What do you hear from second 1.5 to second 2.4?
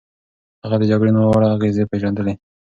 اغېزې پېژندلې.